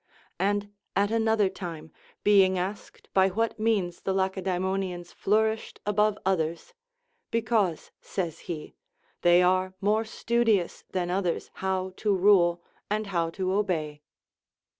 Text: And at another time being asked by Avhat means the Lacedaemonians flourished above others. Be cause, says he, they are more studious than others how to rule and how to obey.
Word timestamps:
And 0.39 0.73
at 0.95 1.11
another 1.11 1.47
time 1.47 1.91
being 2.23 2.57
asked 2.57 3.07
by 3.13 3.29
Avhat 3.29 3.59
means 3.59 4.01
the 4.01 4.13
Lacedaemonians 4.15 5.11
flourished 5.11 5.79
above 5.85 6.17
others. 6.25 6.73
Be 7.29 7.43
cause, 7.43 7.91
says 8.01 8.39
he, 8.49 8.73
they 9.21 9.43
are 9.43 9.75
more 9.79 10.03
studious 10.03 10.85
than 10.89 11.11
others 11.11 11.51
how 11.53 11.93
to 11.97 12.15
rule 12.17 12.63
and 12.89 13.05
how 13.13 13.29
to 13.29 13.53
obey. 13.53 14.01